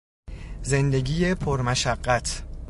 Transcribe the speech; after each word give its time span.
زندگی 0.61 1.33
پرمشقت 1.35 2.43